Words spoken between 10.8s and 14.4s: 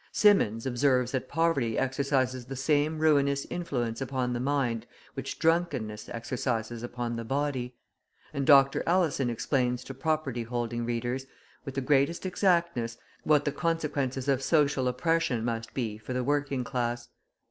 readers, with the greatest exactness, what the consequences